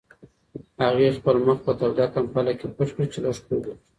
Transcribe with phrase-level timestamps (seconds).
[0.83, 3.73] هغې خپل مخ په توده کمپله کې پټ کړ چې لږ خوب وکړي.